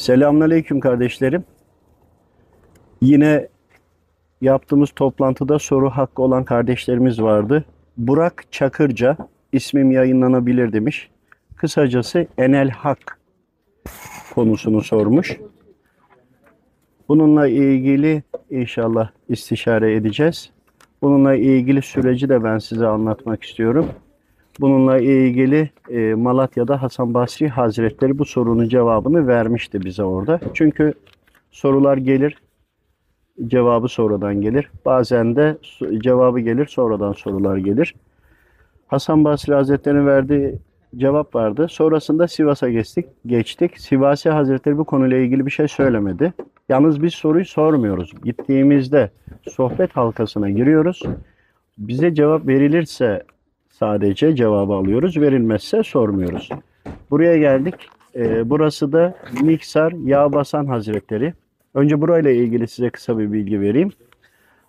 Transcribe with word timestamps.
Selamünaleyküm 0.00 0.80
kardeşlerim. 0.80 1.44
Yine 3.00 3.48
yaptığımız 4.40 4.90
toplantıda 4.96 5.58
soru 5.58 5.90
hakkı 5.90 6.22
olan 6.22 6.44
kardeşlerimiz 6.44 7.22
vardı. 7.22 7.64
Burak 7.96 8.44
Çakırca 8.52 9.16
ismim 9.52 9.90
yayınlanabilir 9.90 10.72
demiş. 10.72 11.10
Kısacası 11.56 12.26
Enel 12.38 12.70
Hak 12.70 13.20
konusunu 14.34 14.80
sormuş. 14.80 15.40
Bununla 17.08 17.48
ilgili 17.48 18.22
inşallah 18.50 19.10
istişare 19.28 19.94
edeceğiz. 19.94 20.50
Bununla 21.02 21.34
ilgili 21.34 21.82
süreci 21.82 22.28
de 22.28 22.44
ben 22.44 22.58
size 22.58 22.86
anlatmak 22.86 23.42
istiyorum. 23.42 23.86
Bununla 24.60 24.98
ilgili 24.98 25.70
e, 25.90 26.14
Malatya'da 26.14 26.82
Hasan 26.82 27.14
Basri 27.14 27.48
Hazretleri 27.48 28.18
bu 28.18 28.24
sorunun 28.24 28.68
cevabını 28.68 29.26
vermişti 29.26 29.84
bize 29.84 30.02
orada. 30.04 30.40
Çünkü 30.54 30.94
sorular 31.50 31.96
gelir, 31.96 32.36
cevabı 33.46 33.88
sonradan 33.88 34.40
gelir. 34.40 34.70
Bazen 34.84 35.36
de 35.36 35.58
cevabı 35.98 36.40
gelir, 36.40 36.66
sonradan 36.66 37.12
sorular 37.12 37.56
gelir. 37.56 37.94
Hasan 38.86 39.24
Basri 39.24 39.54
Hazretleri'nin 39.54 40.06
verdiği 40.06 40.58
cevap 40.96 41.34
vardı. 41.34 41.66
Sonrasında 41.70 42.28
Sivas'a 42.28 42.68
geçtik. 42.68 43.06
geçtik. 43.26 43.80
Sivasi 43.80 44.30
Hazretleri 44.30 44.78
bu 44.78 44.84
konuyla 44.84 45.16
ilgili 45.16 45.46
bir 45.46 45.50
şey 45.50 45.68
söylemedi. 45.68 46.32
Yalnız 46.68 47.02
biz 47.02 47.14
soruyu 47.14 47.44
sormuyoruz. 47.44 48.12
Gittiğimizde 48.24 49.10
sohbet 49.48 49.96
halkasına 49.96 50.50
giriyoruz. 50.50 51.02
Bize 51.78 52.14
cevap 52.14 52.46
verilirse 52.46 53.22
sadece 53.80 54.36
cevabı 54.36 54.72
alıyoruz. 54.72 55.16
Verilmezse 55.16 55.82
sormuyoruz. 55.82 56.48
Buraya 57.10 57.36
geldik. 57.38 57.74
Ee, 58.16 58.50
burası 58.50 58.92
da 58.92 59.14
Miksar 59.42 59.92
Yağbasan 59.92 60.66
Hazretleri. 60.66 61.34
Önce 61.74 62.00
burayla 62.00 62.30
ilgili 62.30 62.68
size 62.68 62.90
kısa 62.90 63.18
bir 63.18 63.32
bilgi 63.32 63.60
vereyim. 63.60 63.90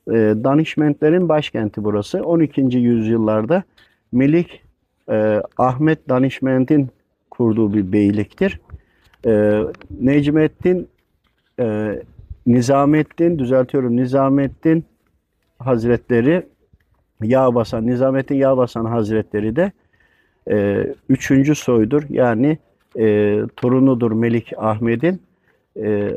Ee, 0.07 0.13
Danişmentlerin 0.43 1.29
başkenti 1.29 1.83
burası. 1.83 2.23
12. 2.23 2.61
yüzyıllarda 2.61 3.63
Melik 4.11 4.61
e, 5.09 5.41
Ahmet 5.57 6.09
Danişment'in 6.09 6.89
kurduğu 7.31 7.73
bir 7.73 7.91
beyliktir. 7.91 8.59
Ee, 9.25 9.61
Necmettin 10.01 10.87
e, 11.59 11.95
Nizamettin, 12.45 13.39
düzeltiyorum 13.39 13.97
Nizamettin 13.97 14.85
Hazretleri 15.59 16.43
Yağbasan, 17.23 17.87
Nizamettin 17.87 18.35
Yağbasan 18.35 18.85
Hazretleri 18.85 19.55
de 19.55 19.71
e, 20.51 20.87
üçüncü 21.09 21.55
soydur. 21.55 22.03
Yani 22.09 22.57
e, 22.99 23.37
torunudur 23.55 24.11
Melik 24.11 24.53
Ahmet'in 24.57 25.21
e, 25.75 26.11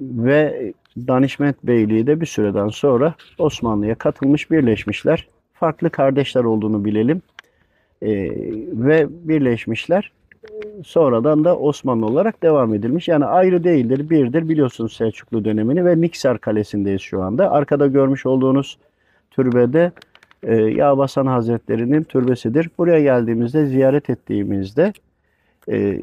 ve 0.00 0.72
Danişment 0.96 1.56
Beyliği 1.64 2.06
de 2.06 2.20
bir 2.20 2.26
süreden 2.26 2.68
sonra 2.68 3.14
Osmanlı'ya 3.38 3.94
katılmış, 3.94 4.50
birleşmişler. 4.50 5.28
Farklı 5.54 5.90
kardeşler 5.90 6.44
olduğunu 6.44 6.84
bilelim. 6.84 7.22
E, 8.02 8.10
ve 8.72 9.06
birleşmişler. 9.10 10.12
Sonradan 10.84 11.44
da 11.44 11.58
Osmanlı 11.58 12.06
olarak 12.06 12.42
devam 12.42 12.74
edilmiş. 12.74 13.08
Yani 13.08 13.24
ayrı 13.24 13.64
değildir, 13.64 14.10
birdir. 14.10 14.48
Biliyorsunuz 14.48 14.92
Selçuklu 14.92 15.44
dönemini 15.44 15.84
ve 15.84 16.00
Niksar 16.00 16.38
Kalesi'ndeyiz 16.38 17.00
şu 17.00 17.22
anda. 17.22 17.50
Arkada 17.50 17.86
görmüş 17.86 18.26
olduğunuz 18.26 18.78
türbede 19.30 19.92
e, 20.42 20.54
Yağbasan 20.54 21.26
Hazretleri'nin 21.26 22.02
türbesidir. 22.02 22.70
Buraya 22.78 23.00
geldiğimizde, 23.00 23.66
ziyaret 23.66 24.10
ettiğimizde 24.10 24.92
e, 25.70 26.00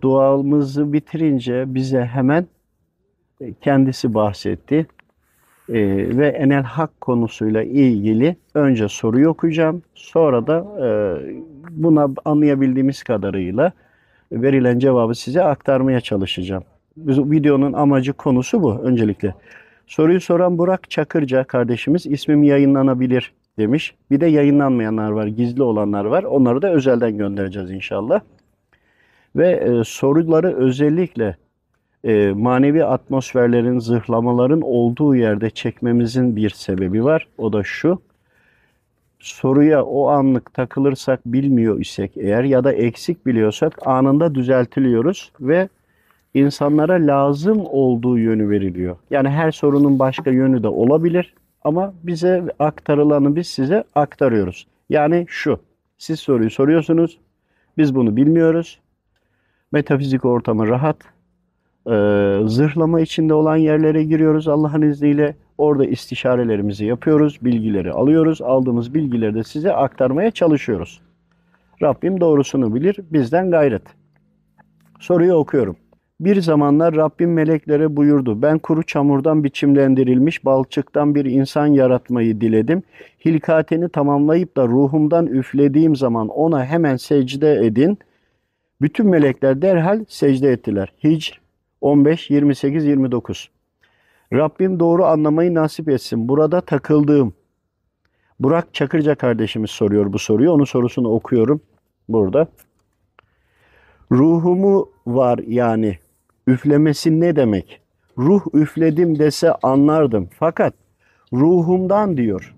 duamızı 0.00 0.92
bitirince 0.92 1.74
bize 1.74 2.04
hemen 2.04 2.46
e, 3.40 3.52
kendisi 3.52 4.14
bahsetti. 4.14 4.86
E, 5.68 5.74
ve 6.18 6.28
Enel 6.28 6.62
Hak 6.62 7.00
konusuyla 7.00 7.62
ilgili 7.62 8.36
önce 8.54 8.88
soruyu 8.88 9.28
okuyacağım. 9.28 9.82
Sonra 9.94 10.46
da 10.46 10.66
e, 10.86 10.88
buna 11.70 12.08
anlayabildiğimiz 12.24 13.02
kadarıyla 13.02 13.72
verilen 14.32 14.78
cevabı 14.78 15.14
size 15.14 15.42
aktarmaya 15.42 16.00
çalışacağım. 16.00 16.64
Videonun 16.96 17.72
amacı 17.72 18.12
konusu 18.12 18.62
bu 18.62 18.78
öncelikle. 18.78 19.34
Soruyu 19.86 20.20
soran 20.20 20.58
Burak 20.58 20.90
Çakırca 20.90 21.44
kardeşimiz 21.44 22.06
ismim 22.06 22.42
yayınlanabilir 22.42 23.32
demiş. 23.58 23.94
Bir 24.10 24.20
de 24.20 24.26
yayınlanmayanlar 24.26 25.10
var, 25.10 25.26
gizli 25.26 25.62
olanlar 25.62 26.04
var. 26.04 26.22
Onları 26.22 26.62
da 26.62 26.72
özelden 26.72 27.18
göndereceğiz 27.18 27.70
inşallah. 27.70 28.20
Ve 29.36 29.50
e, 29.50 29.84
soruları 29.84 30.56
özellikle 30.56 31.36
e, 32.04 32.32
manevi 32.36 32.84
atmosferlerin, 32.84 33.78
zırhlamaların 33.78 34.60
olduğu 34.60 35.16
yerde 35.16 35.50
çekmemizin 35.50 36.36
bir 36.36 36.50
sebebi 36.50 37.04
var. 37.04 37.28
O 37.38 37.52
da 37.52 37.62
şu. 37.62 37.98
Soruya 39.18 39.84
o 39.84 40.08
anlık 40.08 40.54
takılırsak 40.54 41.20
bilmiyor 41.26 41.80
isek 41.80 42.16
eğer 42.16 42.44
ya 42.44 42.64
da 42.64 42.72
eksik 42.72 43.26
biliyorsak 43.26 43.86
anında 43.86 44.34
düzeltiliyoruz 44.34 45.32
ve 45.40 45.68
insanlara 46.34 46.92
lazım 46.92 47.62
olduğu 47.66 48.18
yönü 48.18 48.50
veriliyor. 48.50 48.96
Yani 49.10 49.28
her 49.28 49.50
sorunun 49.50 49.98
başka 49.98 50.30
yönü 50.30 50.62
de 50.62 50.68
olabilir 50.68 51.34
ama 51.64 51.94
bize 52.02 52.44
aktarılanı 52.58 53.36
biz 53.36 53.46
size 53.46 53.84
aktarıyoruz. 53.94 54.66
Yani 54.90 55.24
şu, 55.28 55.60
siz 55.98 56.20
soruyu 56.20 56.50
soruyorsunuz, 56.50 57.18
biz 57.78 57.94
bunu 57.94 58.16
bilmiyoruz. 58.16 58.80
Metafizik 59.72 60.24
ortamı 60.24 60.68
rahat, 60.68 60.96
Ee, 61.86 62.40
zırhlama 62.46 63.00
içinde 63.00 63.34
olan 63.34 63.56
yerlere 63.56 64.04
giriyoruz 64.04 64.48
Allah'ın 64.48 64.82
izniyle. 64.82 65.36
Orada 65.58 65.84
istişarelerimizi 65.84 66.84
yapıyoruz, 66.84 67.38
bilgileri 67.42 67.92
alıyoruz. 67.92 68.42
Aldığımız 68.42 68.94
bilgileri 68.94 69.34
de 69.34 69.44
size 69.44 69.72
aktarmaya 69.72 70.30
çalışıyoruz. 70.30 71.00
Rabbim 71.82 72.20
doğrusunu 72.20 72.74
bilir, 72.74 72.96
bizden 73.10 73.50
gayret. 73.50 73.82
Soruyu 75.00 75.34
okuyorum. 75.34 75.76
Bir 76.20 76.40
zamanlar 76.40 76.94
Rabbim 76.94 77.32
meleklere 77.32 77.96
buyurdu. 77.96 78.42
Ben 78.42 78.58
kuru 78.58 78.82
çamurdan 78.82 79.44
biçimlendirilmiş 79.44 80.44
balçıktan 80.44 81.14
bir 81.14 81.24
insan 81.24 81.66
yaratmayı 81.66 82.40
diledim. 82.40 82.82
Hilkateni 83.24 83.88
tamamlayıp 83.88 84.56
da 84.56 84.68
ruhumdan 84.68 85.26
üflediğim 85.26 85.96
zaman 85.96 86.28
ona 86.28 86.64
hemen 86.64 86.96
secde 86.96 87.66
edin. 87.66 87.98
Bütün 88.80 89.06
melekler 89.06 89.62
derhal 89.62 90.04
secde 90.08 90.52
ettiler. 90.52 90.92
Hicr 91.04 91.40
15, 91.80 92.30
28, 92.30 92.84
29. 92.84 93.50
Rabbim 94.32 94.80
doğru 94.80 95.04
anlamayı 95.04 95.54
nasip 95.54 95.88
etsin. 95.88 96.28
Burada 96.28 96.60
takıldığım. 96.60 97.34
Burak 98.40 98.74
Çakırca 98.74 99.14
kardeşimiz 99.14 99.70
soruyor 99.70 100.12
bu 100.12 100.18
soruyu. 100.18 100.50
Onun 100.50 100.64
sorusunu 100.64 101.08
okuyorum 101.08 101.60
burada. 102.08 102.48
Ruhumu 104.12 104.90
var 105.06 105.38
yani. 105.46 105.98
Üflemesi 106.46 107.20
ne 107.20 107.36
demek? 107.36 107.80
Ruh 108.18 108.42
üfledim 108.54 109.18
dese 109.18 109.52
anlardım. 109.52 110.28
Fakat 110.38 110.74
ruhumdan 111.32 112.16
diyor. 112.16 112.54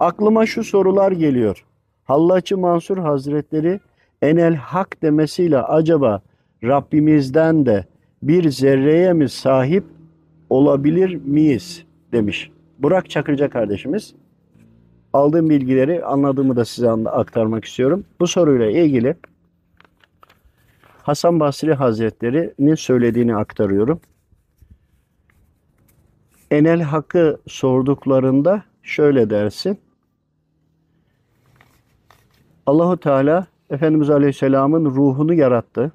Aklıma 0.00 0.46
şu 0.46 0.64
sorular 0.64 1.12
geliyor. 1.12 1.64
Hallaçı 2.04 2.58
Mansur 2.58 2.98
Hazretleri 2.98 3.80
enel 4.22 4.54
hak 4.54 5.02
demesiyle 5.02 5.58
acaba 5.58 6.22
Rabbimizden 6.64 7.66
de 7.66 7.84
bir 8.22 8.50
zerreye 8.50 9.12
mi 9.12 9.28
sahip 9.28 9.84
olabilir 10.50 11.14
miyiz 11.24 11.84
demiş. 12.12 12.50
Burak 12.78 13.10
Çakırca 13.10 13.50
kardeşimiz. 13.50 14.14
Aldığım 15.12 15.50
bilgileri 15.50 16.04
anladığımı 16.04 16.56
da 16.56 16.64
size 16.64 16.90
aktarmak 16.90 17.64
istiyorum. 17.64 18.04
Bu 18.20 18.26
soruyla 18.26 18.70
ilgili 18.70 19.16
Hasan 21.04 21.40
Basri 21.40 21.74
Hazretleri'nin 21.74 22.74
söylediğini 22.74 23.36
aktarıyorum. 23.36 24.00
Enel 26.50 26.82
Hakk'ı 26.82 27.40
sorduklarında 27.48 28.62
şöyle 28.82 29.30
dersin. 29.30 29.78
Allahu 32.66 32.96
Teala 32.96 33.46
Efendimiz 33.70 34.10
Aleyhisselam'ın 34.10 34.84
ruhunu 34.84 35.34
yarattı. 35.34 35.92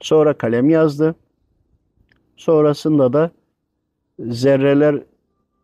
Sonra 0.00 0.38
kalem 0.38 0.70
yazdı. 0.70 1.14
Sonrasında 2.36 3.12
da 3.12 3.30
zerreler 4.18 5.02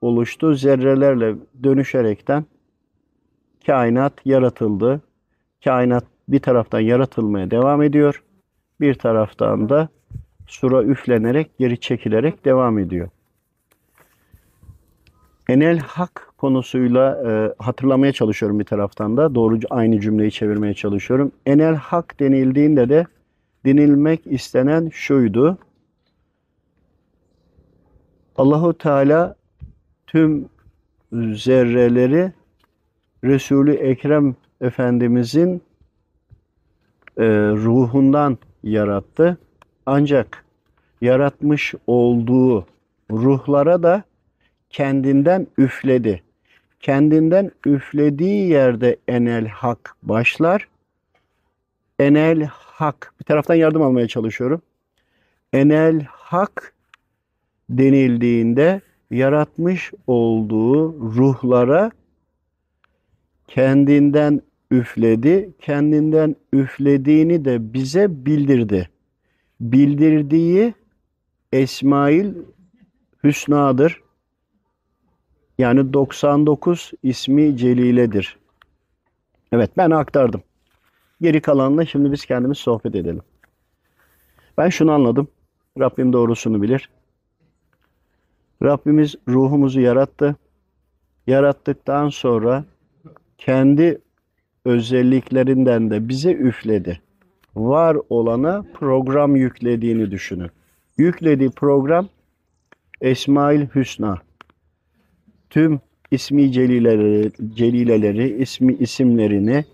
oluştu. 0.00 0.54
Zerrelerle 0.54 1.36
dönüşerekten 1.62 2.44
kainat 3.66 4.12
yaratıldı. 4.24 5.00
Kainat 5.64 6.04
bir 6.32 6.38
taraftan 6.38 6.80
yaratılmaya 6.80 7.50
devam 7.50 7.82
ediyor. 7.82 8.22
Bir 8.80 8.94
taraftan 8.94 9.68
da 9.68 9.88
sura 10.46 10.82
üflenerek, 10.82 11.58
geri 11.58 11.80
çekilerek 11.80 12.44
devam 12.44 12.78
ediyor. 12.78 13.08
Enel 15.48 15.78
hak 15.78 16.32
konusuyla 16.38 17.22
e, 17.26 17.54
hatırlamaya 17.62 18.12
çalışıyorum 18.12 18.58
bir 18.58 18.64
taraftan 18.64 19.16
da. 19.16 19.34
Doğru 19.34 19.58
aynı 19.70 20.00
cümleyi 20.00 20.32
çevirmeye 20.32 20.74
çalışıyorum. 20.74 21.32
Enel 21.46 21.74
hak 21.74 22.20
denildiğinde 22.20 22.88
de 22.88 23.06
denilmek 23.64 24.26
istenen 24.26 24.88
şuydu. 24.88 25.58
Allahu 28.36 28.78
Teala 28.78 29.36
tüm 30.06 30.48
zerreleri 31.12 32.32
Resulü 33.24 33.72
Ekrem 33.72 34.34
Efendimizin 34.60 35.62
e, 37.18 37.24
ruhundan 37.50 38.38
yarattı. 38.62 39.38
Ancak 39.86 40.44
yaratmış 41.00 41.74
olduğu 41.86 42.66
ruhlara 43.10 43.82
da 43.82 44.02
kendinden 44.70 45.46
üfledi. 45.58 46.22
Kendinden 46.80 47.50
üflediği 47.66 48.48
yerde 48.48 48.96
enel 49.08 49.46
hak 49.46 49.96
başlar. 50.02 50.68
Enel 51.98 52.44
hak. 52.52 53.14
Bir 53.20 53.24
taraftan 53.24 53.54
yardım 53.54 53.82
almaya 53.82 54.08
çalışıyorum. 54.08 54.62
Enel 55.52 56.04
hak 56.04 56.74
denildiğinde 57.70 58.80
yaratmış 59.10 59.92
olduğu 60.06 60.92
ruhlara 61.16 61.90
kendinden 63.48 64.42
üfledi. 64.70 65.50
Kendinden 65.60 66.36
üflediğini 66.52 67.44
de 67.44 67.72
bize 67.72 68.26
bildirdi. 68.26 68.90
Bildirdiği 69.60 70.74
Esmail 71.52 72.34
Hüsna'dır. 73.24 74.02
Yani 75.58 75.92
99 75.92 76.92
ismi 77.02 77.56
Celile'dir. 77.56 78.38
Evet 79.52 79.70
ben 79.76 79.90
aktardım. 79.90 80.42
Geri 81.20 81.40
kalanla 81.40 81.86
şimdi 81.86 82.12
biz 82.12 82.24
kendimiz 82.24 82.58
sohbet 82.58 82.94
edelim. 82.94 83.22
Ben 84.58 84.68
şunu 84.68 84.92
anladım. 84.92 85.28
Rabbim 85.78 86.12
doğrusunu 86.12 86.62
bilir. 86.62 86.90
Rabbimiz 88.62 89.14
ruhumuzu 89.28 89.80
yarattı. 89.80 90.36
Yarattıktan 91.26 92.08
sonra 92.08 92.64
kendi 93.38 94.00
özelliklerinden 94.64 95.90
de 95.90 96.08
bize 96.08 96.32
üfledi. 96.32 97.00
Var 97.56 97.96
olana 98.10 98.64
program 98.74 99.36
yüklediğini 99.36 100.10
düşünün. 100.10 100.50
Yüklediği 100.98 101.50
program 101.50 102.08
Esmail 103.00 103.66
Hüsna. 103.74 104.18
Tüm 105.50 105.80
ismi 106.10 106.52
celileleri, 106.52 107.32
celileleri, 107.54 108.42
ismi 108.42 108.74
isimlerini, 108.74 109.64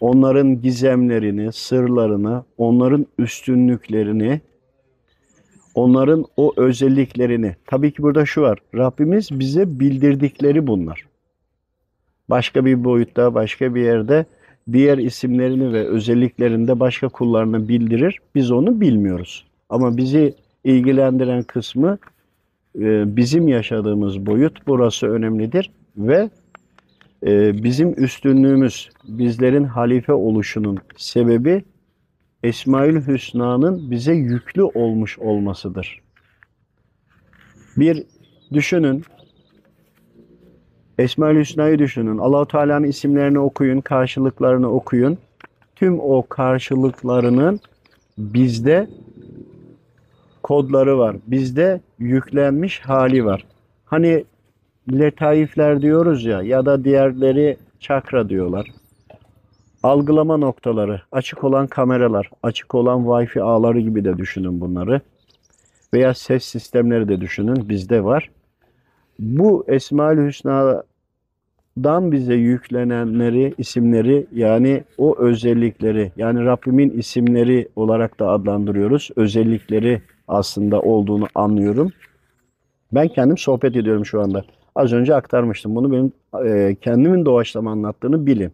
onların 0.00 0.62
gizemlerini, 0.62 1.52
sırlarını, 1.52 2.44
onların 2.58 3.06
üstünlüklerini, 3.18 4.40
onların 5.74 6.24
o 6.36 6.52
özelliklerini. 6.56 7.56
Tabii 7.66 7.92
ki 7.92 8.02
burada 8.02 8.26
şu 8.26 8.40
var. 8.40 8.58
Rabbimiz 8.74 9.28
bize 9.32 9.80
bildirdikleri 9.80 10.66
bunlar. 10.66 11.13
Başka 12.30 12.64
bir 12.64 12.84
boyutta, 12.84 13.34
başka 13.34 13.74
bir 13.74 13.82
yerde 13.82 14.26
diğer 14.72 14.98
isimlerini 14.98 15.72
ve 15.72 15.88
özelliklerini 15.88 16.68
de 16.68 16.80
başka 16.80 17.08
kullarına 17.08 17.68
bildirir. 17.68 18.18
Biz 18.34 18.50
onu 18.50 18.80
bilmiyoruz. 18.80 19.46
Ama 19.68 19.96
bizi 19.96 20.34
ilgilendiren 20.64 21.42
kısmı 21.42 21.98
e, 22.78 23.16
bizim 23.16 23.48
yaşadığımız 23.48 24.26
boyut 24.26 24.66
burası 24.66 25.06
önemlidir 25.06 25.70
ve 25.96 26.30
e, 27.26 27.62
bizim 27.64 28.04
üstünlüğümüz, 28.04 28.90
bizlerin 29.08 29.64
halife 29.64 30.12
oluşunun 30.12 30.78
sebebi 30.96 31.64
Esmaül 32.42 33.06
Hüsna'nın 33.06 33.90
bize 33.90 34.12
yüklü 34.12 34.62
olmuş 34.62 35.18
olmasıdır. 35.18 36.00
Bir 37.76 38.02
düşünün, 38.52 39.04
Esmaül 40.98 41.40
Hüsna'yı 41.40 41.78
düşünün. 41.78 42.18
Allahu 42.18 42.46
Teala'nın 42.46 42.86
isimlerini 42.86 43.38
okuyun, 43.38 43.80
karşılıklarını 43.80 44.70
okuyun. 44.70 45.18
Tüm 45.76 46.00
o 46.00 46.26
karşılıklarının 46.28 47.60
bizde 48.18 48.88
kodları 50.42 50.98
var. 50.98 51.16
Bizde 51.26 51.80
yüklenmiş 51.98 52.80
hali 52.80 53.24
var. 53.24 53.44
Hani 53.84 54.24
letaifler 54.92 55.82
diyoruz 55.82 56.24
ya 56.24 56.42
ya 56.42 56.66
da 56.66 56.84
diğerleri 56.84 57.56
çakra 57.80 58.28
diyorlar. 58.28 58.66
Algılama 59.82 60.36
noktaları, 60.36 61.02
açık 61.12 61.44
olan 61.44 61.66
kameralar, 61.66 62.30
açık 62.42 62.74
olan 62.74 63.00
Wi-Fi 63.00 63.42
ağları 63.42 63.80
gibi 63.80 64.04
de 64.04 64.18
düşünün 64.18 64.60
bunları. 64.60 65.00
Veya 65.94 66.14
ses 66.14 66.44
sistemleri 66.44 67.08
de 67.08 67.20
düşünün 67.20 67.68
bizde 67.68 68.04
var. 68.04 68.30
Bu 69.18 69.64
Esmaül 69.68 70.26
Hüsna'dan 70.26 72.12
bize 72.12 72.34
yüklenenleri, 72.34 73.54
isimleri 73.58 74.26
yani 74.32 74.84
o 74.98 75.18
özellikleri 75.18 76.12
yani 76.16 76.44
Rabbimin 76.44 76.90
isimleri 76.90 77.68
olarak 77.76 78.20
da 78.20 78.28
adlandırıyoruz. 78.28 79.10
Özellikleri 79.16 80.02
aslında 80.28 80.80
olduğunu 80.80 81.26
anlıyorum. 81.34 81.92
Ben 82.92 83.08
kendim 83.08 83.38
sohbet 83.38 83.76
ediyorum 83.76 84.06
şu 84.06 84.20
anda. 84.20 84.44
Az 84.74 84.92
önce 84.92 85.14
aktarmıştım. 85.14 85.74
Bunu 85.74 85.92
benim 85.92 86.12
e, 86.46 86.74
kendimin 86.80 87.24
doğaçlama 87.24 87.70
anlattığını 87.70 88.26
bilin. 88.26 88.52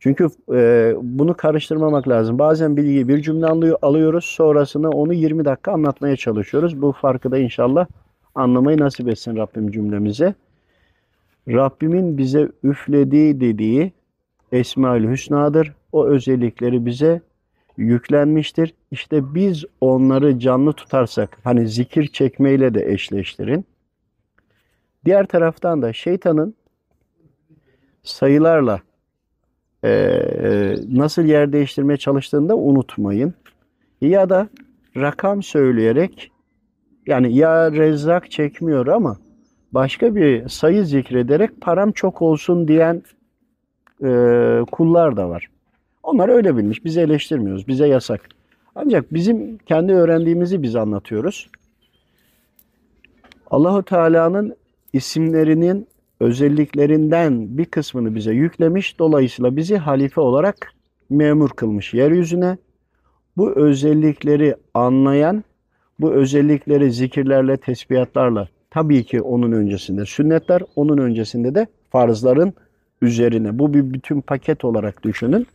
Çünkü 0.00 0.28
e, 0.52 0.94
bunu 1.02 1.34
karıştırmamak 1.34 2.08
lazım. 2.08 2.38
Bazen 2.38 2.76
bilgiyi 2.76 3.08
bir 3.08 3.22
cümle 3.22 3.46
alıyor, 3.46 3.78
alıyoruz. 3.82 4.24
Sonrasında 4.24 4.90
onu 4.90 5.12
20 5.14 5.44
dakika 5.44 5.72
anlatmaya 5.72 6.16
çalışıyoruz. 6.16 6.82
Bu 6.82 6.92
farkı 6.92 7.30
da 7.30 7.38
inşallah 7.38 7.86
anlamayı 8.34 8.78
nasip 8.78 9.08
etsin 9.08 9.36
Rabbim 9.36 9.70
cümlemize. 9.70 10.34
Rabbimin 11.48 12.18
bize 12.18 12.48
üflediği 12.62 13.40
dediği 13.40 13.92
Esmaül 14.52 15.10
Hüsna'dır. 15.10 15.74
O 15.92 16.06
özellikleri 16.06 16.86
bize 16.86 17.20
yüklenmiştir. 17.76 18.74
İşte 18.90 19.34
biz 19.34 19.64
onları 19.80 20.38
canlı 20.38 20.72
tutarsak 20.72 21.38
hani 21.44 21.68
zikir 21.68 22.06
çekmeyle 22.06 22.74
de 22.74 22.92
eşleştirin. 22.92 23.64
Diğer 25.04 25.26
taraftan 25.26 25.82
da 25.82 25.92
şeytanın 25.92 26.54
sayılarla 28.02 28.80
e, 29.84 30.20
nasıl 30.88 31.22
yer 31.22 31.52
değiştirmeye 31.52 31.96
çalıştığını 31.96 32.48
da 32.48 32.56
unutmayın. 32.56 33.34
Ya 34.00 34.30
da 34.30 34.48
rakam 34.96 35.42
söyleyerek 35.42 36.32
yani 37.08 37.36
ya 37.36 37.72
rezzak 37.72 38.30
çekmiyor 38.30 38.86
ama 38.86 39.16
başka 39.72 40.14
bir 40.14 40.48
sayı 40.48 40.84
zikrederek 40.84 41.60
param 41.60 41.92
çok 41.92 42.22
olsun 42.22 42.68
diyen 42.68 43.02
e, 44.04 44.10
kullar 44.72 45.16
da 45.16 45.28
var. 45.28 45.46
Onlar 46.02 46.28
öyle 46.28 46.56
bilmiş. 46.56 46.84
Bizi 46.84 47.00
eleştirmiyoruz. 47.00 47.68
Bize 47.68 47.86
yasak. 47.86 48.28
Ancak 48.74 49.14
bizim 49.14 49.58
kendi 49.58 49.92
öğrendiğimizi 49.92 50.62
biz 50.62 50.76
anlatıyoruz. 50.76 51.50
Allahu 53.50 53.82
Teala'nın 53.82 54.56
isimlerinin 54.92 55.86
özelliklerinden 56.20 57.58
bir 57.58 57.64
kısmını 57.64 58.14
bize 58.14 58.32
yüklemiş. 58.32 58.98
Dolayısıyla 58.98 59.56
bizi 59.56 59.76
halife 59.76 60.20
olarak 60.20 60.72
memur 61.10 61.50
kılmış 61.50 61.94
yeryüzüne. 61.94 62.58
Bu 63.36 63.50
özellikleri 63.50 64.56
anlayan, 64.74 65.44
bu 66.00 66.12
özellikleri 66.12 66.92
zikirlerle, 66.92 67.56
tesbihatlarla 67.56 68.48
tabii 68.70 69.04
ki 69.04 69.22
onun 69.22 69.52
öncesinde 69.52 70.06
sünnetler, 70.06 70.62
onun 70.76 70.98
öncesinde 70.98 71.54
de 71.54 71.66
farzların 71.90 72.52
üzerine. 73.02 73.58
Bu 73.58 73.74
bir 73.74 73.92
bütün 73.92 74.20
paket 74.20 74.64
olarak 74.64 75.02
düşünün. 75.02 75.46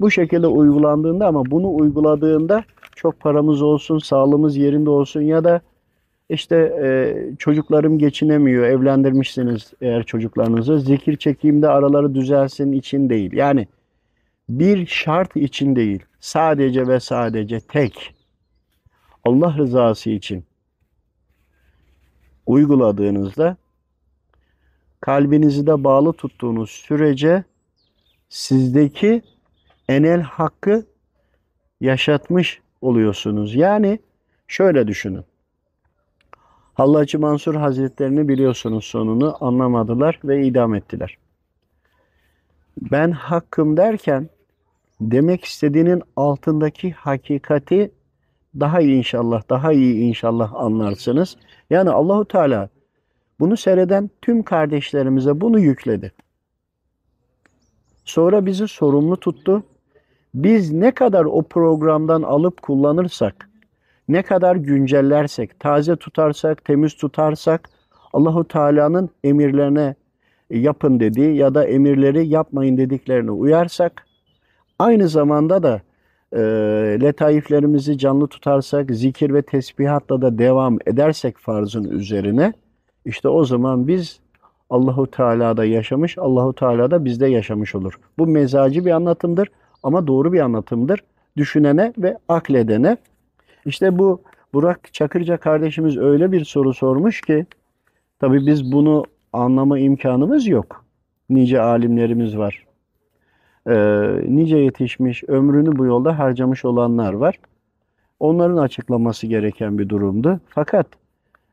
Bu 0.00 0.10
şekilde 0.10 0.46
uygulandığında 0.46 1.26
ama 1.26 1.50
bunu 1.50 1.74
uyguladığında 1.74 2.64
çok 2.96 3.20
paramız 3.20 3.62
olsun, 3.62 3.98
sağlığımız 3.98 4.56
yerinde 4.56 4.90
olsun 4.90 5.20
ya 5.20 5.44
da 5.44 5.60
işte 6.28 6.56
e, 6.56 7.14
çocuklarım 7.38 7.98
geçinemiyor, 7.98 8.64
evlendirmişsiniz 8.64 9.72
eğer 9.80 10.02
çocuklarınızı. 10.02 10.80
Zikir 10.80 11.16
çekeyim 11.16 11.62
de 11.62 11.68
araları 11.68 12.14
düzelsin 12.14 12.72
için 12.72 13.10
değil. 13.10 13.32
Yani 13.32 13.66
bir 14.48 14.86
şart 14.86 15.36
için 15.36 15.76
değil. 15.76 16.02
Sadece 16.20 16.88
ve 16.88 17.00
sadece 17.00 17.60
tek 17.60 18.14
Allah 19.24 19.58
rızası 19.58 20.10
için 20.10 20.44
uyguladığınızda 22.46 23.56
kalbinizi 25.00 25.66
de 25.66 25.84
bağlı 25.84 26.12
tuttuğunuz 26.12 26.70
sürece 26.70 27.44
sizdeki 28.28 29.22
enel 29.88 30.20
hakkı 30.20 30.86
yaşatmış 31.80 32.60
oluyorsunuz. 32.80 33.54
Yani 33.54 33.98
şöyle 34.48 34.86
düşünün. 34.86 35.24
Hallacı 36.74 37.18
Mansur 37.18 37.54
Hazretlerini 37.54 38.28
biliyorsunuz 38.28 38.84
sonunu 38.84 39.36
anlamadılar 39.40 40.20
ve 40.24 40.46
idam 40.46 40.74
ettiler. 40.74 41.18
Ben 42.90 43.10
hakkım 43.10 43.76
derken 43.76 44.28
demek 45.00 45.44
istediğinin 45.44 46.02
altındaki 46.16 46.92
hakikati 46.92 47.90
daha 48.60 48.80
iyi 48.80 48.96
inşallah, 48.96 49.42
daha 49.50 49.72
iyi 49.72 50.02
inşallah 50.02 50.54
anlarsınız. 50.54 51.36
Yani 51.70 51.90
Allahu 51.90 52.24
Teala 52.24 52.68
bunu 53.40 53.56
seyreden 53.56 54.10
tüm 54.22 54.42
kardeşlerimize 54.42 55.40
bunu 55.40 55.60
yükledi. 55.60 56.12
Sonra 58.04 58.46
bizi 58.46 58.68
sorumlu 58.68 59.16
tuttu. 59.16 59.62
Biz 60.34 60.72
ne 60.72 60.90
kadar 60.90 61.24
o 61.24 61.42
programdan 61.42 62.22
alıp 62.22 62.62
kullanırsak, 62.62 63.50
ne 64.08 64.22
kadar 64.22 64.56
güncellersek, 64.56 65.60
taze 65.60 65.96
tutarsak, 65.96 66.64
temiz 66.64 66.96
tutarsak, 66.96 67.70
Allahu 68.12 68.48
Teala'nın 68.48 69.10
emirlerine 69.24 69.94
yapın 70.50 71.00
dediği 71.00 71.36
ya 71.36 71.54
da 71.54 71.64
emirleri 71.64 72.26
yapmayın 72.28 72.76
dediklerine 72.76 73.30
uyarsak, 73.30 74.06
aynı 74.78 75.08
zamanda 75.08 75.62
da 75.62 75.80
e, 76.32 76.38
letaiflerimizi 77.02 77.98
canlı 77.98 78.26
tutarsak, 78.26 78.90
zikir 78.90 79.34
ve 79.34 79.42
tesbihatla 79.42 80.22
da 80.22 80.38
devam 80.38 80.78
edersek 80.86 81.38
farzın 81.38 81.84
üzerine, 81.84 82.52
işte 83.04 83.28
o 83.28 83.44
zaman 83.44 83.88
biz 83.88 84.20
Allahu 84.70 85.10
Teala'da 85.10 85.64
yaşamış, 85.64 86.18
Allahu 86.18 86.52
Teala 86.52 86.90
da 86.90 87.04
bizde 87.04 87.26
yaşamış 87.26 87.74
olur. 87.74 87.98
Bu 88.18 88.26
mezacı 88.26 88.84
bir 88.84 88.90
anlatımdır 88.90 89.48
ama 89.82 90.06
doğru 90.06 90.32
bir 90.32 90.40
anlatımdır. 90.40 91.04
Düşünene 91.36 91.92
ve 91.98 92.18
akledene. 92.28 92.96
İşte 93.66 93.98
bu 93.98 94.22
Burak 94.54 94.94
Çakırca 94.94 95.36
kardeşimiz 95.36 95.98
öyle 95.98 96.32
bir 96.32 96.44
soru 96.44 96.74
sormuş 96.74 97.20
ki 97.20 97.46
tabii 98.20 98.46
biz 98.46 98.72
bunu 98.72 99.04
anlama 99.32 99.78
imkanımız 99.78 100.46
yok. 100.46 100.84
Nice 101.30 101.60
alimlerimiz 101.60 102.38
var. 102.38 102.66
Ee, 103.68 104.20
nice 104.28 104.56
yetişmiş, 104.56 105.24
ömrünü 105.24 105.78
bu 105.78 105.86
yolda 105.86 106.18
harcamış 106.18 106.64
olanlar 106.64 107.12
var. 107.12 107.38
Onların 108.20 108.56
açıklaması 108.56 109.26
gereken 109.26 109.78
bir 109.78 109.88
durumdu. 109.88 110.40
Fakat 110.48 110.86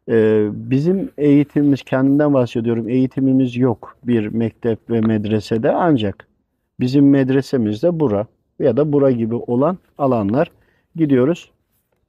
e, 0.10 0.48
bizim 0.54 1.10
eğitimimiz, 1.18 1.84
kendimden 1.84 2.34
bahsediyorum, 2.34 2.90
eğitimimiz 2.90 3.58
yok 3.58 3.98
bir 4.04 4.28
mektep 4.28 4.90
ve 4.90 5.02
medresede 5.02 5.72
ancak 5.72 6.28
bizim 6.80 7.10
medresemizde 7.10 8.00
bura 8.00 8.28
ya 8.60 8.78
da 8.78 8.94
bura 8.94 9.12
gibi 9.12 9.36
olan 9.36 9.78
alanlar 9.98 10.52
gidiyoruz. 10.96 11.52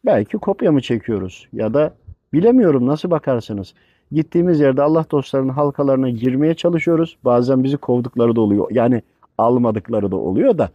Belki 0.06 0.38
kopya 0.38 0.72
mı 0.72 0.80
çekiyoruz 0.80 1.48
ya 1.52 1.74
da 1.74 1.94
bilemiyorum 2.32 2.86
nasıl 2.86 3.10
bakarsınız. 3.10 3.74
Gittiğimiz 4.12 4.60
yerde 4.60 4.82
Allah 4.82 5.04
dostlarının 5.10 5.52
halkalarına 5.52 6.10
girmeye 6.10 6.54
çalışıyoruz. 6.54 7.16
Bazen 7.24 7.64
bizi 7.64 7.76
kovdukları 7.76 8.36
da 8.36 8.40
oluyor. 8.40 8.66
Yani 8.70 9.02
almadıkları 9.40 10.10
da 10.10 10.16
oluyor 10.16 10.58
da. 10.58 10.70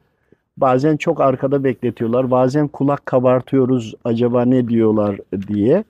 Bazen 0.58 0.98
çok 0.98 1.22
arkada 1.22 1.64
bekletiyorlar. 1.64 2.32
Bazen 2.32 2.68
kulak 2.68 3.06
kabartıyoruz 3.06 3.94
acaba 4.04 4.46
ne 4.46 4.68
diyorlar 4.68 5.18
diye. 5.48 5.84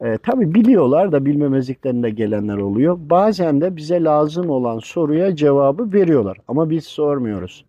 E, 0.00 0.18
tabii 0.18 0.54
biliyorlar 0.54 1.12
da 1.12 1.24
bilmemezliklerinde 1.24 2.10
gelenler 2.10 2.56
oluyor. 2.56 2.98
Bazen 3.00 3.60
de 3.60 3.76
bize 3.76 4.04
lazım 4.04 4.50
olan 4.50 4.78
soruya 4.78 5.36
cevabı 5.36 5.92
veriyorlar. 5.92 6.38
Ama 6.48 6.70
biz 6.70 6.84
sormuyoruz. 6.84 7.64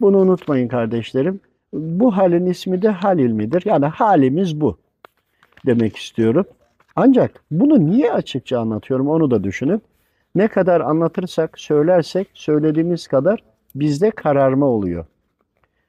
Bunu 0.00 0.18
unutmayın 0.18 0.68
kardeşlerim. 0.68 1.40
Bu 1.72 2.16
halin 2.16 2.46
ismi 2.46 2.82
de 2.82 2.88
hal 2.88 3.18
ilmidir. 3.18 3.62
Yani 3.64 3.86
halimiz 3.86 4.60
bu 4.60 4.76
demek 5.66 5.96
istiyorum. 5.96 6.44
Ancak 6.96 7.44
bunu 7.50 7.86
niye 7.86 8.12
açıkça 8.12 8.60
anlatıyorum 8.60 9.08
onu 9.08 9.30
da 9.30 9.44
düşünün. 9.44 9.82
Ne 10.34 10.48
kadar 10.48 10.80
anlatırsak, 10.80 11.60
söylersek 11.60 12.28
söylediğimiz 12.34 13.06
kadar 13.08 13.42
bizde 13.74 14.10
kararma 14.10 14.66
oluyor. 14.66 15.04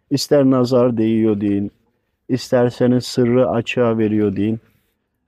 İster 0.09 0.45
nazar 0.45 0.97
değiyor 0.97 1.41
deyin, 1.41 1.71
isterseniz 2.29 3.05
sırrı 3.05 3.49
açığa 3.49 3.97
veriyor 3.97 4.35
deyin. 4.35 4.59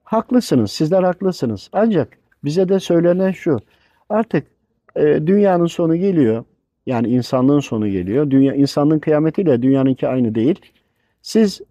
Haklısınız, 0.03 0.71
sizler 0.71 1.03
haklısınız. 1.03 1.69
Ancak 1.73 2.17
bize 2.43 2.69
de 2.69 2.79
söylenen 2.79 3.31
şu, 3.31 3.59
artık 4.09 4.47
e, 4.95 5.01
dünyanın 5.01 5.65
sonu 5.65 5.95
geliyor. 5.95 6.43
Yani 6.85 7.07
insanlığın 7.07 7.59
sonu 7.59 7.87
geliyor. 7.87 8.29
Dünya, 8.29 8.53
insanlığın 8.53 8.99
kıyametiyle 8.99 9.61
dünyanınki 9.61 10.07
aynı 10.07 10.35
değil. 10.35 10.59
Siz 11.21 11.61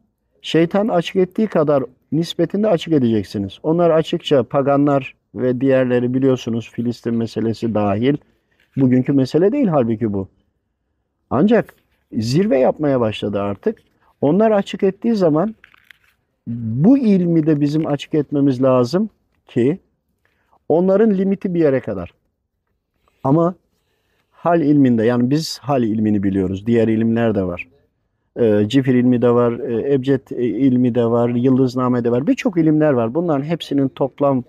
şeytan 0.43 0.89
açık 0.89 1.17
ettiği 1.17 1.47
kadar 1.47 1.85
nispetinde 2.13 2.69
açık 2.69 2.93
edeceksiniz. 2.93 3.59
Onlar 3.63 3.91
açıkça 3.91 4.43
paganlar 4.43 5.15
ve 5.35 5.61
diğerleri 5.61 6.15
biliyorsunuz 6.15 6.71
Filistin 6.71 7.15
meselesi 7.15 7.75
dahil. 7.75 8.17
Bugünkü 8.77 9.13
mesele 9.13 9.53
değil 9.53 9.67
halbuki 9.67 10.13
bu. 10.13 10.29
Ancak 11.31 11.75
zirve 12.13 12.59
yapmaya 12.59 13.01
başladı 13.01 13.41
artık. 13.41 13.79
Onlar 14.21 14.51
açık 14.51 14.83
ettiği 14.83 15.15
zaman 15.15 15.55
bu 16.47 16.99
ilmi 16.99 17.47
de 17.47 17.61
bizim 17.61 17.87
açık 17.87 18.15
etmemiz 18.15 18.63
lazım 18.63 19.11
ki 19.47 19.79
onların 20.69 21.19
limiti 21.19 21.55
bir 21.55 21.61
yere 21.61 21.81
kadar. 21.81 22.15
Ama 23.25 23.55
hal 24.31 24.61
ilminde 24.61 25.05
yani 25.05 25.31
biz 25.31 25.59
hal 25.59 25.83
ilmini 25.83 26.23
biliyoruz. 26.23 26.67
Diğer 26.67 26.89
ilimler 26.89 27.35
de 27.35 27.43
var. 27.43 27.69
E, 28.37 28.69
cifir 28.69 28.95
ilmi 28.95 29.23
de 29.23 29.31
var, 29.31 29.53
e, 29.53 29.95
ebced 29.95 30.29
ilmi 30.39 30.95
de 30.95 31.05
var, 31.05 31.29
yıldızname 31.29 32.05
de 32.05 32.11
var. 32.11 32.27
Birçok 32.27 32.57
ilimler 32.57 32.93
var. 32.93 33.15
Bunların 33.15 33.45
hepsinin 33.45 33.89
toplam 33.89 34.45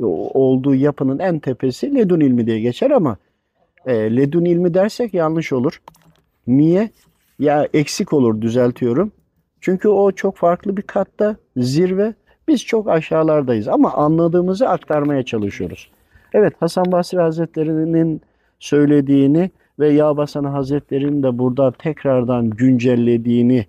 olduğu 0.00 0.74
yapının 0.74 1.18
en 1.18 1.38
tepesi 1.38 1.94
ledun 1.94 2.20
ilmi 2.20 2.46
diye 2.46 2.60
geçer 2.60 2.90
ama 2.90 3.16
e, 3.86 4.16
ledun 4.16 4.44
ilmi 4.44 4.74
dersek 4.74 5.14
yanlış 5.14 5.52
olur. 5.52 5.82
Niye? 6.46 6.90
Ya 7.38 7.68
eksik 7.74 8.12
olur 8.12 8.40
düzeltiyorum. 8.40 9.12
Çünkü 9.60 9.88
o 9.88 10.12
çok 10.12 10.36
farklı 10.36 10.76
bir 10.76 10.82
katta 10.82 11.36
zirve. 11.56 12.14
Biz 12.48 12.64
çok 12.64 12.88
aşağılardayız 12.88 13.68
ama 13.68 13.92
anladığımızı 13.92 14.68
aktarmaya 14.68 15.22
çalışıyoruz. 15.22 15.90
Evet 16.32 16.54
Hasan 16.60 16.92
Basri 16.92 17.18
Hazretleri'nin 17.18 18.20
söylediğini 18.58 19.50
ve 19.78 19.88
Yağbasan 19.88 20.44
Hazretleri'nin 20.44 21.22
de 21.22 21.38
burada 21.38 21.72
tekrardan 21.72 22.50
güncellediğini 22.50 23.66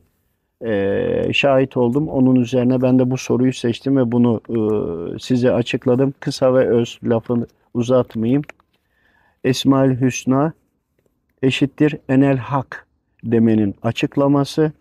e, 0.61 1.33
şahit 1.33 1.77
oldum. 1.77 2.07
Onun 2.07 2.35
üzerine 2.35 2.81
ben 2.81 2.99
de 2.99 3.11
bu 3.11 3.17
soruyu 3.17 3.53
seçtim 3.53 3.97
ve 3.97 4.11
bunu 4.11 4.41
e, 4.49 4.59
size 5.19 5.51
açıkladım. 5.51 6.13
Kısa 6.19 6.53
ve 6.53 6.67
öz 6.67 6.99
lafını 7.03 7.47
uzatmayayım. 7.73 8.41
Esmaül 9.43 10.01
Hüsna 10.01 10.53
eşittir 11.41 11.97
enel 12.09 12.37
hak 12.37 12.87
demenin 13.23 13.75
açıklaması. 13.81 14.71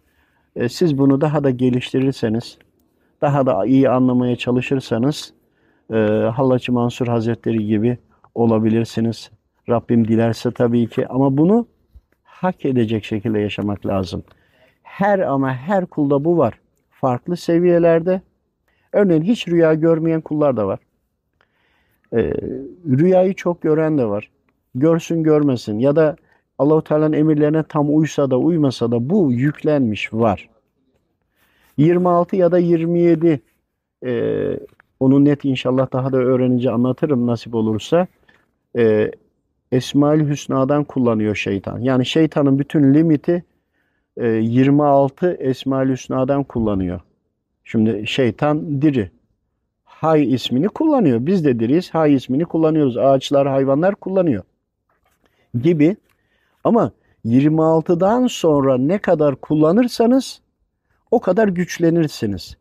E, 0.57 0.69
siz 0.69 0.99
bunu 0.99 1.21
daha 1.21 1.45
da 1.45 1.51
geliştirirseniz, 1.51 2.59
daha 3.21 3.47
da 3.47 3.67
iyi 3.67 3.89
anlamaya 3.89 4.37
çalışırsanız 4.37 5.33
e, 5.91 5.97
Hallaçı 6.37 6.73
Mansur 6.73 7.07
Hazretleri 7.07 7.67
gibi 7.67 7.99
olabilirsiniz. 8.35 9.31
Rabbim 9.69 10.09
dilerse 10.09 10.51
tabii 10.51 10.89
ki 10.89 11.09
ama 11.09 11.37
bunu 11.37 11.67
hak 12.23 12.65
edecek 12.65 13.05
şekilde 13.05 13.41
yaşamak 13.41 13.87
lazım. 13.87 14.23
Her 14.95 15.19
ama 15.19 15.55
her 15.55 15.87
kulda 15.87 16.25
bu 16.25 16.39
var. 16.39 16.61
Farklı 16.91 17.37
seviyelerde. 17.37 18.21
Örneğin 18.93 19.23
hiç 19.23 19.49
rüya 19.49 19.75
görmeyen 19.75 20.21
kullar 20.21 20.57
da 20.57 20.67
var. 20.67 20.79
Ee, 22.13 22.33
rüyayı 22.87 23.35
çok 23.35 23.63
gören 23.63 23.99
de 23.99 24.05
var. 24.05 24.31
Görsün 24.75 25.23
görmesin 25.23 25.79
ya 25.79 25.97
da 25.97 26.17
Allahu 26.59 26.85
Teala'nın 26.85 27.13
emirlerine 27.13 27.63
tam 27.63 27.97
uysa 27.97 28.31
da 28.31 28.39
uymasa 28.39 28.91
da 28.91 29.11
bu 29.11 29.33
yüklenmiş 29.33 30.15
var. 30.15 30.49
26 31.77 32.37
ya 32.37 32.53
da 32.53 32.59
27 32.59 33.41
e, 34.07 34.13
onu 35.01 35.25
net 35.25 35.45
inşallah 35.45 35.93
daha 35.93 36.13
da 36.13 36.17
öğrenince 36.17 36.71
anlatırım 36.71 37.27
nasip 37.27 37.55
olursa. 37.55 38.07
E, 38.77 39.11
Esmaül 39.73 40.29
Hüsna'dan 40.29 40.85
kullanıyor 40.85 41.35
şeytan. 41.35 41.79
Yani 41.79 42.07
şeytanın 42.07 42.59
bütün 42.59 42.95
limiti 42.95 43.45
e, 44.17 44.27
26 44.27 45.37
Esmaül 45.41 45.91
Hüsna'dan 45.91 46.45
kullanıyor. 46.45 47.01
Şimdi 47.65 48.07
şeytan 48.07 48.83
diri. 48.83 49.11
Hay 49.85 50.35
ismini 50.35 50.69
kullanıyor. 50.69 51.27
Biz 51.27 51.45
de 51.45 51.61
diriyiz. 51.61 51.95
Hay 51.95 52.15
ismini 52.15 52.45
kullanıyoruz. 52.45 52.97
Ağaçlar, 52.97 53.49
hayvanlar 53.49 53.95
kullanıyor. 53.95 54.43
Gibi. 55.63 55.97
Ama 56.65 56.93
26'dan 57.25 58.27
sonra 58.27 58.79
ne 58.79 58.99
kadar 58.99 59.37
kullanırsanız 59.37 60.41
o 61.11 61.21
kadar 61.21 61.49
güçlenirsiniz. 61.49 62.57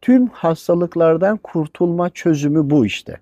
Tüm 0.00 0.26
hastalıklardan 0.26 1.36
kurtulma 1.36 2.10
çözümü 2.10 2.70
bu 2.70 2.86
işte. 2.86 3.20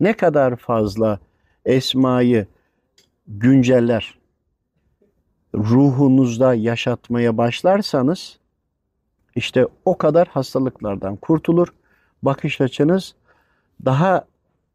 Ne 0.00 0.12
kadar 0.12 0.56
fazla 0.56 1.18
esmayı 1.64 2.46
günceller, 3.28 4.18
ruhunuzda 5.54 6.54
yaşatmaya 6.54 7.36
başlarsanız 7.36 8.38
işte 9.36 9.66
o 9.84 9.98
kadar 9.98 10.28
hastalıklardan 10.28 11.16
kurtulur. 11.16 11.68
Bakış 12.22 12.60
açınız 12.60 13.14
daha 13.84 14.24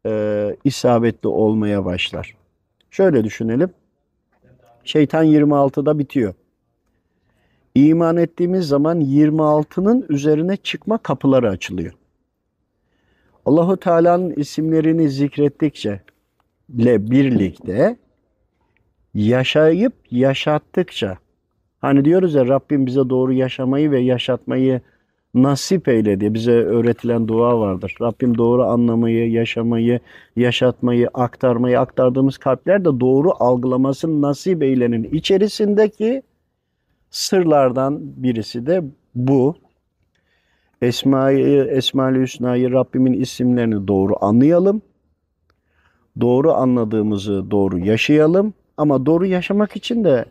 e, 0.06 0.56
isabetli 0.64 1.28
olmaya 1.28 1.84
başlar. 1.84 2.36
Şöyle 2.90 3.24
düşünelim. 3.24 3.70
Şeytan 4.84 5.26
26'da 5.26 5.98
bitiyor. 5.98 6.34
İman 7.74 8.16
ettiğimiz 8.16 8.68
zaman 8.68 9.00
26'nın 9.00 10.06
üzerine 10.08 10.56
çıkma 10.56 10.98
kapıları 10.98 11.50
açılıyor. 11.50 11.92
Allahu 13.46 13.76
Teala'nın 13.76 14.30
isimlerini 14.30 15.08
zikrettikçe 15.08 16.00
ile 16.68 17.10
birlikte 17.10 17.96
yaşayıp 19.16 19.92
yaşattıkça 20.10 21.18
hani 21.80 22.04
diyoruz 22.04 22.34
ya 22.34 22.48
Rabbim 22.48 22.86
bize 22.86 23.10
doğru 23.10 23.32
yaşamayı 23.32 23.90
ve 23.90 24.00
yaşatmayı 24.00 24.80
nasip 25.34 25.88
eyledi. 25.88 26.34
Bize 26.34 26.52
öğretilen 26.52 27.28
dua 27.28 27.60
vardır. 27.60 27.94
Rabbim 28.00 28.38
doğru 28.38 28.64
anlamayı, 28.64 29.30
yaşamayı, 29.30 30.00
yaşatmayı, 30.36 31.08
aktarmayı, 31.14 31.80
aktardığımız 31.80 32.38
kalpler 32.38 32.80
de 32.80 33.00
doğru 33.00 33.32
algılamasını 33.38 34.22
nasip 34.22 34.62
eylenin 34.62 35.04
içerisindeki 35.04 36.22
sırlardan 37.10 38.00
birisi 38.00 38.66
de 38.66 38.84
bu. 39.14 39.56
Esma'yı, 40.82 41.64
Esma-ül 41.64 42.22
Hüsna'yı 42.22 42.72
Rabbimin 42.72 43.12
isimlerini 43.12 43.88
doğru 43.88 44.14
anlayalım. 44.20 44.82
Doğru 46.20 46.52
anladığımızı 46.52 47.50
doğru 47.50 47.78
yaşayalım. 47.78 48.54
Ama 48.76 49.06
doğru 49.06 49.26
yaşamak 49.26 49.76
için 49.76 50.04
de 50.04 50.24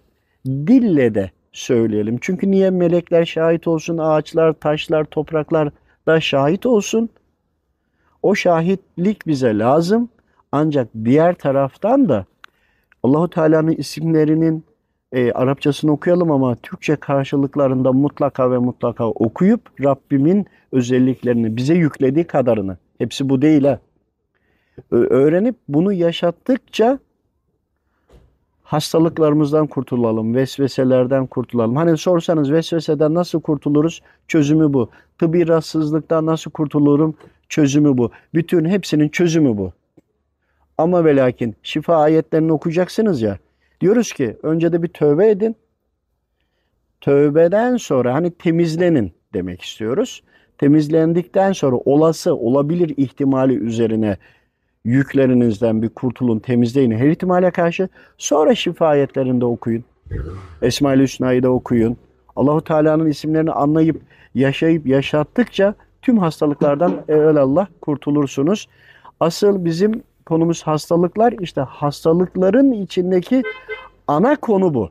dille 0.45 1.15
de 1.15 1.31
söyleyelim. 1.51 2.17
Çünkü 2.21 2.51
niye 2.51 2.69
melekler 2.69 3.25
şahit 3.25 3.67
olsun, 3.67 3.97
ağaçlar, 3.97 4.53
taşlar, 4.53 5.03
topraklar 5.03 5.69
da 6.07 6.21
şahit 6.21 6.65
olsun. 6.65 7.09
O 8.21 8.35
şahitlik 8.35 9.27
bize 9.27 9.57
lazım. 9.57 10.09
Ancak 10.51 10.87
diğer 11.05 11.35
taraftan 11.35 12.09
da 12.09 12.25
Allahu 13.03 13.29
Teala'nın 13.29 13.71
isimlerinin 13.71 14.63
e, 15.11 15.31
Arapçasını 15.31 15.91
okuyalım 15.91 16.31
ama 16.31 16.55
Türkçe 16.55 16.95
karşılıklarında 16.95 17.93
mutlaka 17.93 18.51
ve 18.51 18.57
mutlaka 18.57 19.05
okuyup 19.07 19.61
Rabbimin 19.83 20.45
özelliklerini 20.71 21.57
bize 21.57 21.73
yüklediği 21.73 22.27
kadarını 22.27 22.77
hepsi 22.97 23.29
bu 23.29 23.41
değil 23.41 23.63
ha. 23.63 23.79
Öğrenip 24.91 25.55
bunu 25.67 25.93
yaşattıkça 25.93 26.99
hastalıklarımızdan 28.75 29.67
kurtulalım, 29.67 30.35
vesveselerden 30.35 31.27
kurtulalım. 31.27 31.75
Hani 31.75 31.97
sorsanız 31.97 32.51
vesveseden 32.51 33.13
nasıl 33.13 33.41
kurtuluruz? 33.41 34.01
Çözümü 34.27 34.73
bu. 34.73 34.89
Tıbbi 35.19 35.47
rahatsızlıktan 35.47 36.25
nasıl 36.25 36.51
kurtulurum? 36.51 37.15
Çözümü 37.49 37.97
bu. 37.97 38.11
Bütün 38.33 38.65
hepsinin 38.65 39.09
çözümü 39.09 39.57
bu. 39.57 39.73
Ama 40.77 41.05
ve 41.05 41.15
lakin 41.15 41.55
şifa 41.63 41.95
ayetlerini 41.95 42.51
okuyacaksınız 42.51 43.21
ya. 43.21 43.37
Diyoruz 43.81 44.13
ki 44.13 44.37
önce 44.43 44.71
de 44.71 44.83
bir 44.83 44.87
tövbe 44.87 45.29
edin. 45.29 45.55
Tövbeden 47.01 47.77
sonra 47.77 48.13
hani 48.13 48.31
temizlenin 48.31 49.11
demek 49.33 49.61
istiyoruz. 49.61 50.23
Temizlendikten 50.57 51.51
sonra 51.51 51.75
olası, 51.75 52.35
olabilir 52.35 52.93
ihtimali 52.97 53.53
üzerine 53.53 54.17
yüklerinizden 54.85 55.81
bir 55.81 55.89
kurtulun, 55.89 56.39
temizleyin 56.39 56.91
her 56.91 57.07
ihtimale 57.07 57.51
karşı. 57.51 57.89
Sonra 58.17 58.55
şifa 58.55 58.87
ayetlerini 58.87 59.41
de 59.41 59.45
okuyun. 59.45 59.83
Esma-ül 60.61 61.01
Hüsna'yı 61.01 61.43
da 61.43 61.49
okuyun. 61.49 61.97
Allahu 62.35 62.61
Teala'nın 62.63 63.05
isimlerini 63.05 63.51
anlayıp, 63.51 64.01
yaşayıp, 64.35 64.87
yaşattıkça 64.87 65.73
tüm 66.01 66.17
hastalıklardan 66.17 66.93
evvelallah 67.07 67.67
kurtulursunuz. 67.81 68.67
Asıl 69.19 69.65
bizim 69.65 70.03
konumuz 70.25 70.63
hastalıklar. 70.63 71.33
İşte 71.39 71.61
hastalıkların 71.61 72.71
içindeki 72.71 73.43
ana 74.07 74.35
konu 74.35 74.73
bu. 74.73 74.89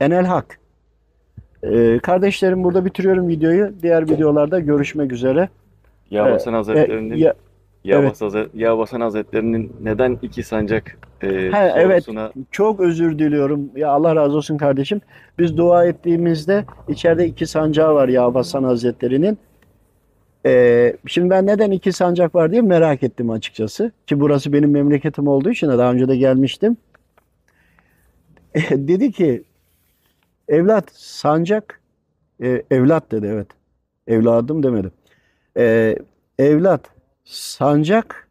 Enel 0.00 0.24
hak. 0.26 0.58
Ee, 1.62 1.98
kardeşlerim 2.02 2.64
burada 2.64 2.84
bitiriyorum 2.84 3.28
videoyu. 3.28 3.72
Diğer 3.82 4.08
videolarda 4.10 4.60
görüşmek 4.60 5.12
üzere. 5.12 5.48
Ee, 6.54 6.54
Hazretleri'nin 6.56 7.10
e, 7.10 7.18
ya- 7.18 7.34
Yağbas 7.84 8.20
Hazret- 8.20 8.50
Yağbasan 8.54 9.00
Hazretleri'nin 9.00 9.72
neden 9.82 10.18
iki 10.22 10.42
sancak 10.42 10.98
e, 11.22 11.28
evet. 11.28 12.04
sorusuna 12.04 12.32
Çok 12.50 12.80
özür 12.80 13.18
diliyorum. 13.18 13.70
Ya 13.76 13.88
Allah 13.88 14.16
razı 14.16 14.36
olsun 14.36 14.56
kardeşim. 14.56 15.00
Biz 15.38 15.56
dua 15.56 15.84
ettiğimizde 15.84 16.64
içeride 16.88 17.26
iki 17.26 17.46
sancağı 17.46 17.94
var 17.94 18.08
ya 18.08 18.34
Hasan 18.34 18.64
Hazretleri'nin. 18.64 19.38
Ee, 20.46 20.96
şimdi 21.06 21.30
ben 21.30 21.46
neden 21.46 21.70
iki 21.70 21.92
sancak 21.92 22.34
var 22.34 22.50
diye 22.52 22.62
merak 22.62 23.02
ettim 23.02 23.30
açıkçası. 23.30 23.92
Ki 24.06 24.20
burası 24.20 24.52
benim 24.52 24.70
memleketim 24.70 25.28
olduğu 25.28 25.50
için 25.50 25.68
de 25.68 25.78
daha 25.78 25.92
önce 25.92 26.08
de 26.08 26.16
gelmiştim. 26.16 26.76
dedi 28.70 29.12
ki 29.12 29.42
evlat 30.48 30.84
sancak 30.92 31.80
e, 32.42 32.62
evlat 32.70 33.12
dedi 33.12 33.26
evet. 33.26 33.46
Evladım 34.06 34.62
demedim. 34.62 34.92
Ee, 35.56 35.96
evlat 36.38 36.80
sancak 37.24 38.28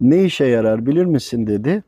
ne 0.00 0.24
işe 0.24 0.44
yarar 0.44 0.86
bilir 0.86 1.04
misin 1.04 1.46
dedi. 1.46 1.82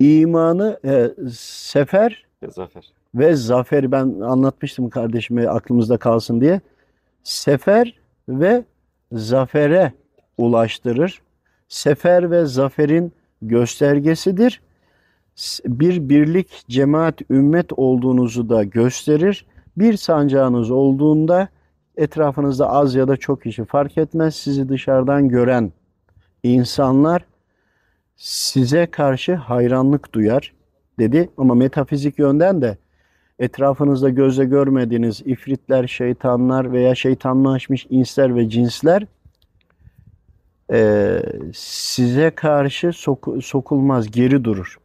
İmanı 0.00 0.80
e, 0.84 1.10
sefer 1.32 2.26
Ya 2.42 2.50
Zafer. 2.50 2.92
ve 3.14 3.34
zafer 3.34 3.92
ben 3.92 4.20
anlatmıştım 4.20 4.90
kardeşime 4.90 5.46
aklımızda 5.46 5.96
kalsın 5.96 6.40
diye. 6.40 6.60
Sefer 7.22 7.94
ve 8.28 8.64
zafere 9.12 9.92
ulaştırır. 10.38 11.22
Sefer 11.68 12.30
ve 12.30 12.46
zaferin 12.46 13.12
göstergesidir. 13.42 14.60
Bir 15.66 16.08
birlik, 16.08 16.64
cemaat, 16.68 17.30
ümmet 17.30 17.72
olduğunuzu 17.72 18.48
da 18.48 18.64
gösterir. 18.64 19.46
Bir 19.76 19.96
sancağınız 19.96 20.70
olduğunda 20.70 21.48
etrafınızda 21.98 22.70
az 22.70 22.94
ya 22.94 23.08
da 23.08 23.16
çok 23.16 23.42
kişi 23.42 23.64
fark 23.64 23.98
etmez. 23.98 24.36
Sizi 24.36 24.68
dışarıdan 24.68 25.28
gören 25.28 25.72
insanlar 26.42 27.24
size 28.16 28.86
karşı 28.86 29.34
hayranlık 29.34 30.12
duyar 30.12 30.52
dedi. 30.98 31.30
Ama 31.38 31.54
metafizik 31.54 32.18
yönden 32.18 32.62
de 32.62 32.78
etrafınızda 33.38 34.08
gözle 34.08 34.44
görmediğiniz 34.44 35.22
ifritler, 35.26 35.86
şeytanlar 35.86 36.72
veya 36.72 36.94
şeytanlaşmış 36.94 37.86
insler 37.90 38.36
ve 38.36 38.50
cinsler 38.50 39.06
eee, 40.72 41.22
size 41.54 42.30
karşı 42.30 42.86
soku- 42.86 43.42
sokulmaz, 43.42 44.10
geri 44.10 44.44
durur. 44.44 44.78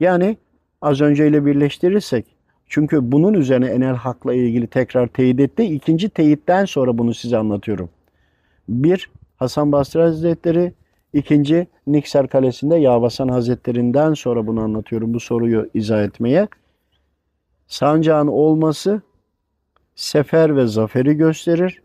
Yani 0.00 0.36
az 0.82 1.00
önceyle 1.00 1.46
birleştirirsek, 1.46 2.33
çünkü 2.68 3.12
bunun 3.12 3.34
üzerine 3.34 3.66
Enel 3.66 3.94
Hak'la 3.94 4.34
ilgili 4.34 4.66
tekrar 4.66 5.06
teyit 5.06 5.40
etti. 5.40 5.62
İkinci 5.62 6.08
teyitten 6.08 6.64
sonra 6.64 6.98
bunu 6.98 7.14
size 7.14 7.36
anlatıyorum. 7.36 7.88
Bir, 8.68 9.10
Hasan 9.36 9.72
Basri 9.72 10.00
Hazretleri, 10.00 10.72
ikinci 11.12 11.66
Nikser 11.86 12.28
Kalesi'nde 12.28 12.76
Yavasan 12.76 13.28
Hazretlerinden 13.28 14.14
sonra 14.14 14.46
bunu 14.46 14.60
anlatıyorum 14.60 15.14
bu 15.14 15.20
soruyu 15.20 15.70
izah 15.74 16.04
etmeye. 16.04 16.48
Sancağın 17.66 18.26
olması 18.26 19.02
sefer 19.94 20.56
ve 20.56 20.66
zaferi 20.66 21.14
gösterir. 21.14 21.82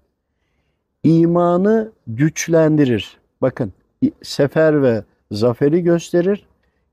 İmanı 1.03 1.91
güçlendirir. 2.07 3.17
Bakın 3.41 3.73
sefer 4.21 4.83
ve 4.83 5.03
zaferi 5.31 5.83
gösterir. 5.83 6.45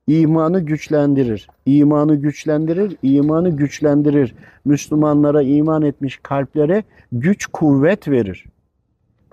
İmanı 0.07 0.61
güçlendirir. 0.61 1.49
İmanı 1.67 2.17
güçlendirir. 2.17 2.97
imanı 3.03 3.57
güçlendirir. 3.57 4.35
Müslümanlara 4.65 5.43
iman 5.43 5.83
etmiş 5.83 6.19
kalplere 6.23 6.85
güç 7.13 7.47
kuvvet 7.47 8.09
verir. 8.09 8.45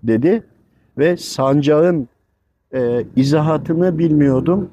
Dedi 0.04 0.44
ve 0.98 1.18
sancağın 1.18 2.08
e, 2.74 3.06
izahatını 3.16 3.98
bilmiyordum. 3.98 4.70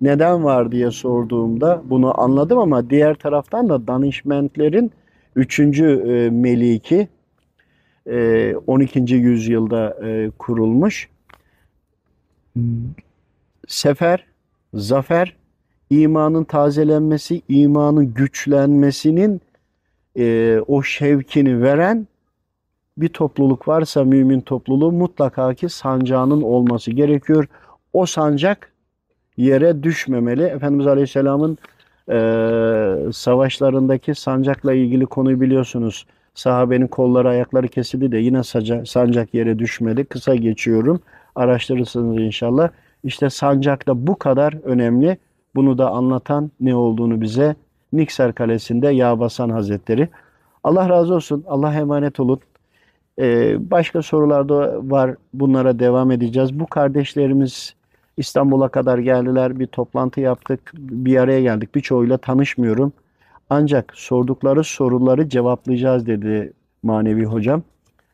Neden 0.00 0.44
var 0.44 0.72
diye 0.72 0.90
sorduğumda 0.90 1.82
bunu 1.84 2.20
anladım 2.20 2.58
ama 2.58 2.90
diğer 2.90 3.14
taraftan 3.14 3.68
da 3.68 3.86
danışmentlerin 3.86 4.92
3. 5.36 5.60
E, 5.60 6.30
meliki 6.30 7.08
e, 8.06 8.54
12. 8.66 9.14
yüzyılda 9.14 10.06
e, 10.06 10.30
kurulmuş. 10.38 11.08
Sefer, 13.68 14.26
zafer, 14.74 15.36
imanın 15.90 16.44
tazelenmesi, 16.44 17.42
imanın 17.48 18.14
güçlenmesinin 18.14 19.40
e, 20.18 20.58
o 20.66 20.82
şevkini 20.82 21.62
veren 21.62 22.06
bir 22.96 23.08
topluluk 23.08 23.68
varsa 23.68 24.04
mümin 24.04 24.40
topluluğu 24.40 24.92
mutlaka 24.92 25.54
ki 25.54 25.68
sancağının 25.68 26.42
olması 26.42 26.90
gerekiyor. 26.90 27.48
O 27.92 28.06
sancak 28.06 28.72
yere 29.36 29.82
düşmemeli. 29.82 30.42
Efendimiz 30.42 30.86
Aleyhisselam'ın 30.86 31.58
e, 32.08 32.16
savaşlarındaki 33.12 34.14
sancakla 34.14 34.72
ilgili 34.72 35.06
konuyu 35.06 35.40
biliyorsunuz. 35.40 36.06
Sahabenin 36.34 36.86
kolları 36.86 37.28
ayakları 37.28 37.68
kesildi 37.68 38.12
de 38.12 38.18
yine 38.18 38.38
saca- 38.38 38.86
sancak 38.86 39.34
yere 39.34 39.58
düşmedi. 39.58 40.04
Kısa 40.04 40.34
geçiyorum. 40.34 41.00
Araştırırsınız 41.34 42.16
inşallah. 42.18 42.68
İşte 43.04 43.30
sancak 43.30 43.86
da 43.88 44.06
bu 44.06 44.18
kadar 44.18 44.52
önemli. 44.64 45.18
Bunu 45.54 45.78
da 45.78 45.90
anlatan 45.90 46.50
ne 46.60 46.74
olduğunu 46.74 47.20
bize 47.20 47.54
Nikser 47.92 48.32
Kalesi'nde 48.32 48.88
Yağbasan 48.88 49.50
Hazretleri. 49.50 50.08
Allah 50.64 50.88
razı 50.88 51.14
olsun. 51.14 51.44
Allah 51.48 51.74
emanet 51.74 52.20
olun. 52.20 52.40
Ee, 53.18 53.56
başka 53.70 54.02
sorular 54.02 54.48
da 54.48 54.80
var. 54.90 55.16
Bunlara 55.34 55.78
devam 55.78 56.10
edeceğiz. 56.10 56.60
Bu 56.60 56.66
kardeşlerimiz 56.66 57.74
İstanbul'a 58.16 58.68
kadar 58.68 58.98
geldiler. 58.98 59.58
Bir 59.58 59.66
toplantı 59.66 60.20
yaptık. 60.20 60.72
Bir 60.74 61.16
araya 61.16 61.40
geldik. 61.42 61.74
Birçoğuyla 61.74 62.18
tanışmıyorum. 62.18 62.92
Ancak 63.50 63.92
sordukları 63.96 64.64
soruları 64.64 65.28
cevaplayacağız 65.28 66.06
dedi 66.06 66.52
manevi 66.82 67.24
hocam. 67.24 67.62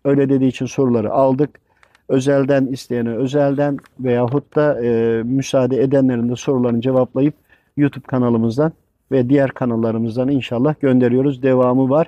Öyle 0.05 0.29
dediği 0.29 0.49
için 0.49 0.67
soruları 0.67 1.13
aldık. 1.13 1.61
Özelden 2.09 2.67
isteyene 2.67 3.11
özelden 3.11 3.79
veyahut 4.01 4.57
da 4.57 4.85
e, 4.85 5.23
müsaade 5.23 5.83
edenlerin 5.83 6.29
de 6.29 6.37
sorularını 6.37 6.81
cevaplayıp 6.81 7.35
YouTube 7.77 8.05
kanalımızdan 8.07 8.73
ve 9.13 9.29
diğer 9.29 9.51
kanallarımızdan 9.51 10.29
inşallah 10.29 10.75
gönderiyoruz. 10.81 11.43
Devamı 11.43 11.91
var. 11.91 12.07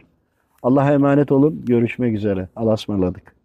Allah'a 0.62 0.92
emanet 0.92 1.32
olun. 1.32 1.62
Görüşmek 1.66 2.14
üzere. 2.14 2.48
Allah'a 2.56 2.74
ısmarladık. 2.74 3.39